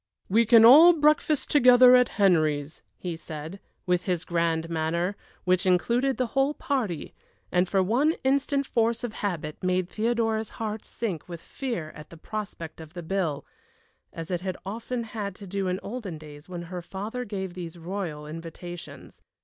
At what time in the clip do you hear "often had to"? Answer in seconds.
14.65-15.45